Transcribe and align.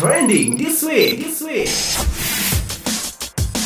Trending 0.00 0.56
this 0.56 0.82
way, 0.82 1.14
this 1.16 1.42
week. 1.42 2.19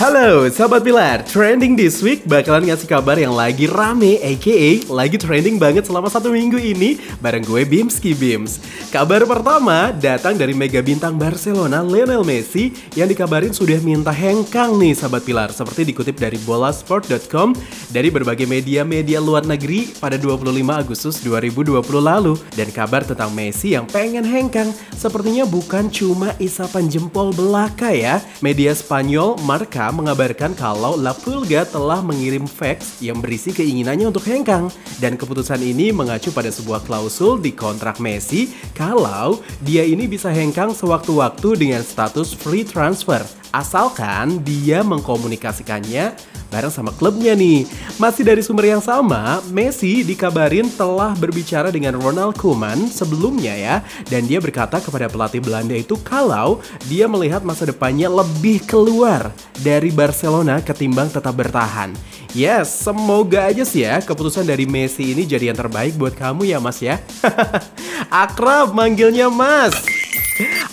Halo 0.04 0.44
sahabat 0.52 0.84
Pilar, 0.84 1.24
trending 1.24 1.80
this 1.80 2.04
week 2.04 2.28
bakalan 2.28 2.68
ngasih 2.68 2.84
kabar 2.84 3.16
yang 3.16 3.32
lagi 3.32 3.64
rame 3.64 4.20
aka 4.20 4.84
lagi 4.92 5.16
trending 5.16 5.56
banget 5.56 5.88
selama 5.88 6.12
satu 6.12 6.28
minggu 6.28 6.60
ini 6.60 7.00
bareng 7.24 7.40
gue 7.40 7.64
Bimski 7.64 8.12
Bims. 8.12 8.60
Kabar 8.92 9.24
pertama 9.24 9.96
datang 9.96 10.36
dari 10.36 10.52
mega 10.52 10.84
bintang 10.84 11.16
Barcelona 11.16 11.80
Lionel 11.80 12.20
Messi 12.20 12.76
yang 12.92 13.08
dikabarin 13.08 13.56
sudah 13.56 13.80
minta 13.80 14.12
hengkang 14.12 14.76
nih 14.76 14.92
sahabat 14.92 15.24
Pilar 15.24 15.48
seperti 15.56 15.88
dikutip 15.88 16.20
dari 16.20 16.36
bolasport.com 16.44 17.56
dari 17.88 18.12
berbagai 18.12 18.44
media-media 18.44 19.24
luar 19.24 19.48
negeri 19.48 19.88
pada 19.96 20.20
25 20.20 20.52
Agustus 20.68 21.24
2020 21.24 21.80
lalu 21.80 22.36
dan 22.52 22.68
kabar 22.76 23.08
tentang 23.08 23.32
Messi 23.32 23.72
yang 23.72 23.88
pengen 23.88 24.28
hengkang 24.28 24.68
sepertinya 24.92 25.48
bukan 25.48 25.88
cuma 25.88 26.36
isapan 26.36 26.92
jempol 26.92 27.32
belaka 27.32 27.88
ya. 27.88 28.20
Media 28.44 28.76
Spanyol 28.76 29.40
Marca 29.48 29.93
mengabarkan 29.94 30.58
kalau 30.58 30.98
La 30.98 31.14
Pulga 31.14 31.62
telah 31.62 32.02
mengirim 32.02 32.44
fax 32.50 32.98
yang 32.98 33.22
berisi 33.22 33.54
keinginannya 33.54 34.10
untuk 34.10 34.26
hengkang 34.26 34.66
dan 34.98 35.14
keputusan 35.14 35.62
ini 35.62 35.94
mengacu 35.94 36.34
pada 36.34 36.50
sebuah 36.50 36.82
klausul 36.82 37.38
di 37.38 37.54
kontrak 37.54 38.02
Messi 38.02 38.50
kalau 38.74 39.38
dia 39.62 39.86
ini 39.86 40.10
bisa 40.10 40.34
hengkang 40.34 40.74
sewaktu-waktu 40.74 41.48
dengan 41.54 41.86
status 41.86 42.34
free 42.34 42.66
transfer 42.66 43.22
asalkan 43.54 44.42
dia 44.42 44.82
mengkomunikasikannya 44.82 46.34
bareng 46.54 46.70
sama 46.70 46.94
klubnya 46.94 47.34
nih. 47.34 47.66
Masih 47.98 48.22
dari 48.22 48.38
sumber 48.38 48.70
yang 48.70 48.82
sama, 48.82 49.42
Messi 49.50 50.06
dikabarin 50.06 50.70
telah 50.74 51.14
berbicara 51.18 51.74
dengan 51.74 51.98
Ronald 51.98 52.38
Koeman 52.38 52.86
sebelumnya 52.86 53.54
ya, 53.54 53.76
dan 54.06 54.30
dia 54.30 54.38
berkata 54.38 54.78
kepada 54.78 55.10
pelatih 55.10 55.42
Belanda 55.42 55.74
itu 55.74 55.98
kalau 56.06 56.62
dia 56.86 57.10
melihat 57.10 57.42
masa 57.42 57.66
depannya 57.66 58.06
lebih 58.06 58.62
keluar 58.66 59.34
dari 59.66 59.90
Barcelona 59.90 60.62
ketimbang 60.62 61.10
tetap 61.10 61.34
bertahan. 61.34 61.90
Yes, 62.34 62.82
semoga 62.82 63.46
aja 63.46 63.62
sih 63.62 63.86
ya 63.86 64.02
keputusan 64.02 64.42
dari 64.42 64.66
Messi 64.66 65.14
ini 65.14 65.22
jadi 65.22 65.54
yang 65.54 65.58
terbaik 65.58 65.94
buat 65.94 66.18
kamu 66.18 66.50
ya 66.50 66.58
mas 66.58 66.82
ya. 66.82 66.98
Akrab 68.10 68.74
manggilnya 68.74 69.30
mas. 69.30 69.93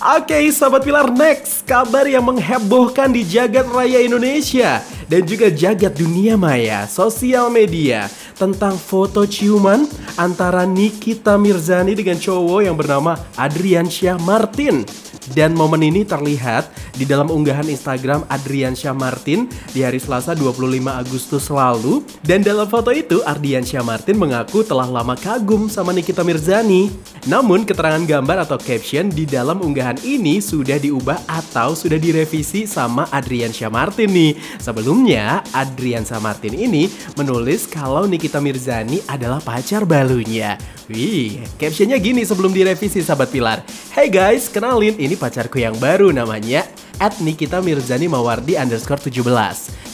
Oke, 0.01 0.33
okay, 0.33 0.49
sahabat 0.49 0.81
pilar 0.81 1.13
next 1.13 1.61
kabar 1.61 2.09
yang 2.09 2.25
menghebohkan 2.25 3.13
di 3.13 3.21
jagat 3.21 3.69
raya 3.69 4.01
Indonesia 4.01 4.81
dan 5.05 5.21
juga 5.29 5.53
jagat 5.53 5.93
dunia 5.93 6.33
maya, 6.33 6.89
sosial 6.89 7.53
media 7.53 8.09
tentang 8.33 8.81
foto 8.81 9.29
ciuman 9.29 9.85
antara 10.17 10.65
Nikita 10.65 11.37
Mirzani 11.37 11.93
dengan 11.93 12.17
cowok 12.17 12.65
yang 12.65 12.73
bernama 12.73 13.13
Adrian 13.37 13.85
Syah 13.85 14.17
Martin. 14.17 14.89
Dan 15.31 15.53
momen 15.53 15.85
ini 15.85 16.01
terlihat 16.01 16.73
di 16.97 17.05
dalam 17.05 17.29
unggahan 17.29 17.69
Instagram 17.69 18.25
Adrian 18.27 18.73
Syah 18.73 18.97
Martin 18.97 19.45
di 19.69 19.85
hari 19.85 20.01
Selasa 20.01 20.33
25 20.33 20.81
Agustus 20.89 21.45
lalu. 21.53 22.01
Dan 22.25 22.41
dalam 22.41 22.65
foto 22.65 22.89
itu 22.89 23.21
Adrian 23.23 23.61
Syah 23.61 23.85
Martin 23.85 24.17
mengaku 24.17 24.65
telah 24.65 24.89
lama 24.89 25.13
kagum 25.13 25.69
sama 25.69 25.93
Nikita 25.93 26.25
Mirzani. 26.25 26.89
Namun 27.29 27.63
keterangan 27.69 28.01
gambar 28.01 28.49
atau 28.49 28.57
caption 28.57 29.13
di 29.13 29.29
dalam 29.29 29.61
unggahan 29.61 30.01
ini 30.01 30.41
sudah 30.41 30.81
diubah 30.81 31.29
atau 31.29 31.77
sudah 31.77 32.01
direvisi 32.01 32.65
sama 32.65 33.05
Adrian 33.13 33.53
Syah 33.53 33.69
Martin 33.69 34.09
nih. 34.09 34.33
Sebelumnya 34.57 35.45
Adrian 35.53 36.01
Syah 36.01 36.17
Martin 36.17 36.57
ini 36.57 36.89
menulis 37.13 37.69
kalau 37.69 38.09
Nikita 38.09 38.41
Mirzani 38.41 39.05
adalah 39.05 39.37
pacar 39.37 39.85
balunya. 39.85 40.57
Wih, 40.91 41.39
captionnya 41.55 41.95
gini 42.01 42.27
sebelum 42.27 42.51
direvisi 42.51 42.99
sahabat 42.99 43.31
Pilar. 43.31 43.63
Hey 43.95 44.11
guys, 44.11 44.51
kenalin 44.51 44.99
ini 44.99 45.10
pacarku 45.15 45.61
yang 45.61 45.75
baru 45.79 46.11
namanya 46.11 46.67
at 47.01 47.17
Nikita 47.17 47.59
Mirzani 47.65 48.05
Mawardi 48.05 48.53
underscore 48.55 49.01
17. 49.01 49.25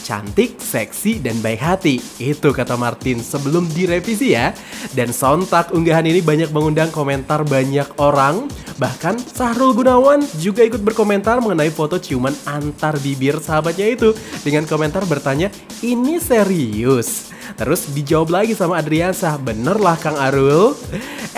Cantik, 0.04 0.56
seksi, 0.56 1.20
dan 1.20 1.36
baik 1.44 1.60
hati. 1.60 2.00
Itu 2.16 2.52
kata 2.52 2.80
Martin 2.80 3.20
sebelum 3.20 3.68
direvisi 3.68 4.32
ya. 4.32 4.56
Dan 4.96 5.12
sontak 5.12 5.72
unggahan 5.72 6.04
ini 6.08 6.24
banyak 6.24 6.48
mengundang 6.52 6.88
komentar 6.88 7.44
banyak 7.44 7.88
orang. 8.00 8.48
Bahkan 8.80 9.20
Sahrul 9.20 9.76
Gunawan 9.76 10.24
juga 10.40 10.64
ikut 10.64 10.80
berkomentar 10.80 11.44
mengenai 11.44 11.68
foto 11.68 12.00
ciuman 12.00 12.32
antar 12.48 12.96
bibir 13.00 13.36
sahabatnya 13.40 13.88
itu. 13.88 14.16
Dengan 14.40 14.64
komentar 14.64 15.04
bertanya, 15.04 15.52
ini 15.84 16.16
serius? 16.16 17.28
Terus 17.56 17.88
dijawab 17.92 18.28
lagi 18.32 18.52
sama 18.52 18.80
Adriansa, 18.80 19.36
bener 19.40 19.76
lah 19.80 19.96
Kang 20.00 20.16
Arul. 20.16 20.76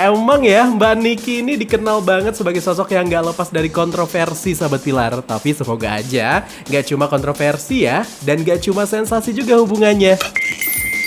Emang 0.01 0.41
ya 0.41 0.65
Mbak 0.65 0.95
Niki 0.97 1.45
ini 1.45 1.61
dikenal 1.61 2.01
banget 2.01 2.33
sebagai 2.33 2.65
sosok 2.65 2.97
yang 2.97 3.05
gak 3.13 3.37
lepas 3.37 3.53
dari 3.53 3.69
kontroversi 3.69 4.57
sahabat 4.57 4.81
Pilar. 4.81 5.21
Tapi 5.21 5.53
semoga 5.53 6.01
aja 6.01 6.41
gak 6.73 6.89
cuma 6.89 7.05
kontroversi 7.05 7.85
ya, 7.85 8.01
dan 8.25 8.41
gak 8.41 8.65
cuma 8.65 8.89
sensasi 8.89 9.37
juga 9.37 9.61
hubungannya. 9.61 10.17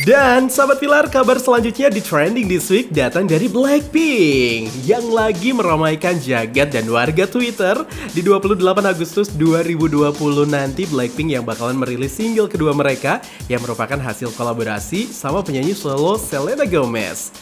Dan 0.05 0.45
sahabat 0.45 0.77
Pilar, 0.77 1.09
kabar 1.09 1.41
selanjutnya 1.41 1.89
di 1.89 2.05
trending 2.05 2.45
this 2.45 2.69
week 2.69 2.93
datang 2.93 3.25
dari 3.25 3.49
Blackpink 3.49 4.69
yang 4.85 5.09
lagi 5.09 5.57
meramaikan 5.57 6.21
jagat 6.21 6.69
dan 6.69 6.85
warga 6.85 7.25
Twitter 7.25 7.73
di 8.13 8.21
28 8.21 8.61
Agustus 8.85 9.33
2020 9.33 10.13
nanti 10.45 10.85
Blackpink 10.85 11.33
yang 11.33 11.41
bakalan 11.41 11.81
merilis 11.81 12.13
single 12.13 12.45
kedua 12.45 12.77
mereka 12.77 13.25
yang 13.49 13.65
merupakan 13.65 13.97
hasil 13.97 14.29
kolaborasi 14.37 15.09
sama 15.09 15.41
penyanyi 15.41 15.73
solo 15.73 16.13
Selena 16.21 16.69
Gomez. 16.69 17.33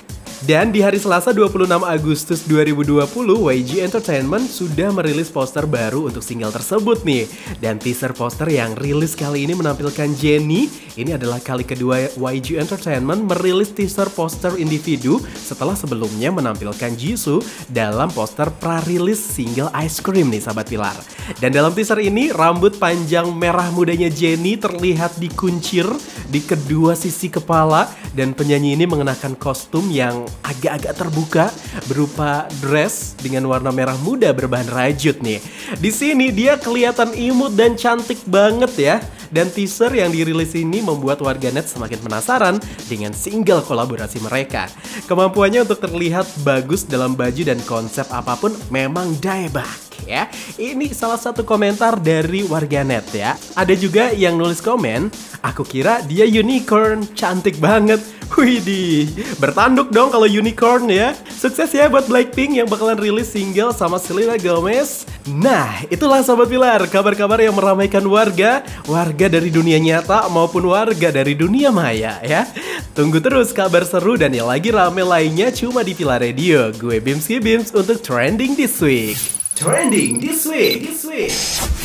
Dan 0.41 0.73
di 0.73 0.81
hari 0.81 0.97
Selasa 0.97 1.29
26 1.37 1.69
Agustus 1.85 2.41
2020, 2.49 3.05
YG 3.45 3.85
Entertainment 3.85 4.41
sudah 4.49 4.89
merilis 4.89 5.29
poster 5.29 5.69
baru 5.69 6.09
untuk 6.09 6.25
single 6.25 6.49
tersebut 6.49 7.05
nih. 7.05 7.29
Dan 7.61 7.77
teaser 7.77 8.09
poster 8.17 8.49
yang 8.49 8.73
rilis 8.73 9.13
kali 9.13 9.45
ini 9.45 9.53
menampilkan 9.53 10.09
Jennie. 10.17 10.65
Ini 10.97 11.21
adalah 11.21 11.37
kali 11.37 11.61
kedua 11.61 12.09
YG 12.17 12.57
Entertainment 12.57 13.21
merilis 13.29 13.69
teaser 13.69 14.09
poster 14.09 14.57
individu 14.57 15.21
setelah 15.37 15.77
sebelumnya 15.77 16.33
menampilkan 16.33 16.97
Jisoo 16.97 17.45
dalam 17.69 18.09
poster 18.09 18.49
pra-rilis 18.49 19.21
single 19.21 19.69
Ice 19.85 20.01
Cream 20.01 20.33
nih 20.33 20.41
sahabat 20.41 20.65
Pilar. 20.65 20.97
Dan 21.37 21.53
dalam 21.53 21.69
teaser 21.77 22.01
ini, 22.01 22.33
rambut 22.33 22.81
panjang 22.81 23.29
merah 23.29 23.69
mudanya 23.69 24.09
Jennie 24.09 24.57
terlihat 24.57 25.21
dikuncir 25.21 25.85
di 26.33 26.41
kedua 26.41 26.97
sisi 26.97 27.29
kepala 27.29 27.85
dan 28.17 28.33
penyanyi 28.33 28.73
ini 28.73 28.89
mengenakan 28.89 29.37
kostum 29.37 29.85
yang 29.93 30.30
agak-agak 30.41 30.93
terbuka 30.97 31.45
berupa 31.87 32.47
dress 32.59 33.15
dengan 33.19 33.47
warna 33.47 33.69
merah 33.69 33.95
muda 34.01 34.31
berbahan 34.31 34.67
rajut 34.69 35.19
nih. 35.23 35.39
Di 35.79 35.91
sini 35.93 36.29
dia 36.33 36.59
kelihatan 36.59 37.15
imut 37.15 37.55
dan 37.55 37.79
cantik 37.79 38.19
banget 38.27 38.73
ya. 38.77 38.97
Dan 39.31 39.47
teaser 39.47 39.95
yang 39.95 40.11
dirilis 40.11 40.51
ini 40.59 40.83
membuat 40.83 41.23
warganet 41.23 41.63
semakin 41.63 42.03
penasaran 42.03 42.59
dengan 42.91 43.15
single 43.15 43.63
kolaborasi 43.63 44.19
mereka. 44.19 44.67
Kemampuannya 45.07 45.63
untuk 45.63 45.79
terlihat 45.79 46.27
bagus 46.43 46.83
dalam 46.83 47.15
baju 47.15 47.39
dan 47.47 47.63
konsep 47.63 48.03
apa 48.11 48.35
pun 48.35 48.51
memang 48.67 49.15
daebak 49.23 49.90
ya. 50.11 50.27
Ini 50.59 50.91
salah 50.91 51.15
satu 51.15 51.47
komentar 51.47 51.95
dari 51.95 52.43
warganet 52.43 53.07
ya. 53.15 53.39
Ada 53.55 53.71
juga 53.79 54.11
yang 54.11 54.35
nulis 54.35 54.59
komen, 54.59 55.07
aku 55.39 55.63
kira 55.63 56.03
dia 56.03 56.27
unicorn, 56.27 57.07
cantik 57.15 57.55
banget. 57.63 58.03
Widih, 58.31 59.11
bertanduk 59.43 59.91
dong 59.91 60.07
kalau 60.07 60.23
unicorn 60.23 60.87
ya. 60.87 61.11
Sukses 61.27 61.67
ya 61.75 61.91
buat 61.91 62.07
Blackpink 62.07 62.55
yang 62.55 62.67
bakalan 62.67 62.95
rilis 62.95 63.35
single 63.35 63.75
sama 63.75 63.99
Selena 63.99 64.39
Gomez. 64.39 65.03
Nah, 65.27 65.83
itulah 65.91 66.23
Sobat 66.23 66.47
Pilar, 66.47 66.79
kabar-kabar 66.87 67.43
yang 67.43 67.53
meramaikan 67.53 68.01
warga, 68.07 68.63
warga 68.87 69.27
dari 69.27 69.51
dunia 69.51 69.77
nyata 69.83 70.31
maupun 70.31 70.63
warga 70.63 71.11
dari 71.11 71.35
dunia 71.35 71.75
maya 71.75 72.23
ya. 72.23 72.47
Tunggu 72.95 73.19
terus 73.19 73.51
kabar 73.51 73.83
seru 73.83 74.15
dan 74.15 74.31
yang 74.31 74.47
lagi 74.47 74.71
rame 74.71 75.03
lainnya 75.03 75.51
cuma 75.51 75.83
di 75.83 75.91
Pilar 75.91 76.23
Radio. 76.23 76.71
Gue 76.71 77.03
Bimski 77.03 77.43
Bims 77.43 77.75
untuk 77.75 77.99
Trending 77.99 78.55
This 78.55 78.79
Week. 78.79 79.40
Trending 79.61 80.19
This 80.19 80.47
way, 80.47 80.79
This 80.79 81.05
week. 81.05 81.80